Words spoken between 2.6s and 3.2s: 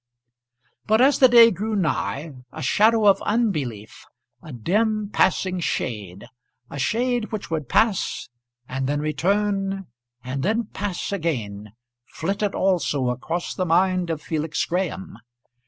shadow